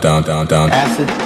down, 0.00 0.22
down, 0.22 0.46
down, 0.46 0.46
down. 0.46 0.70
Acid, 0.70 1.25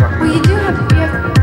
Well, 0.00 0.34
you 0.34 0.42
do 0.42 0.54
have, 0.54 0.92
you 0.92 0.98
have 0.98 1.41